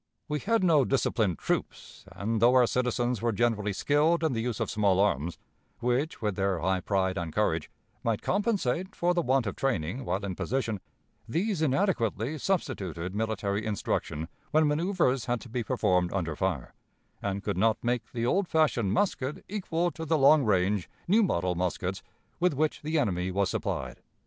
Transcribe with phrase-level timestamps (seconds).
[0.27, 4.59] We had no disciplined troops, and, though our citizens were generally skilled in the use
[4.59, 5.37] of small arms,
[5.77, 7.69] which, with their high pride and courage,
[8.03, 10.79] might compensate for the want of training while in position,
[11.29, 16.73] these inadequately substituted military instruction when manoeuvres had to be performed under fire,
[17.21, 21.53] and could not make the old fashioned musket equal to the long range, new model
[21.53, 22.01] muskets
[22.39, 24.01] with which the enemy was supplied.